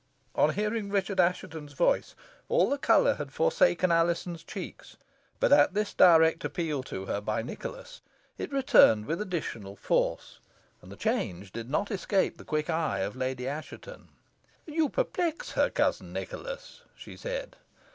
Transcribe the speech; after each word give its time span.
On 0.33 0.51
hearing 0.55 0.89
Richard 0.89 1.19
Assheton's 1.19 1.73
voice, 1.73 2.15
all 2.49 2.71
the 2.71 2.79
colour 2.79 3.13
had 3.13 3.31
forsaken 3.31 3.91
Alizon's 3.91 4.43
cheeks; 4.43 4.97
but 5.39 5.53
at 5.53 5.75
this 5.75 5.93
direct 5.93 6.43
appeal 6.43 6.81
to 6.85 7.05
her 7.05 7.21
by 7.21 7.43
Nicholas, 7.43 8.01
it 8.35 8.51
returned 8.51 9.05
with 9.05 9.21
additional 9.21 9.75
force, 9.75 10.39
and 10.81 10.91
the 10.91 10.95
change 10.95 11.51
did 11.51 11.69
not 11.69 11.91
escape 11.91 12.37
the 12.37 12.43
quick 12.45 12.67
eye 12.67 13.01
of 13.01 13.15
Lady 13.15 13.47
Assheton. 13.47 14.09
"You 14.65 14.89
perplex 14.89 15.51
her, 15.51 15.69
cousin 15.69 16.11
Nicholas," 16.11 16.81
she 16.95 17.15
said. 17.15 17.57